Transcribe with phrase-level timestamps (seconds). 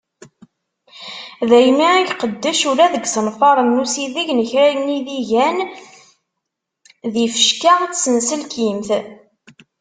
[1.49, 5.57] Daymi i iqeddec ula deg yiṣenfaṛen n usideg n kra n yidigan
[7.11, 8.89] d yifecka n tsenselkimt.